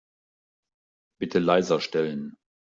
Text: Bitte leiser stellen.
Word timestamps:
Bitte 1.19 1.37
leiser 1.37 1.79
stellen. 1.79 2.35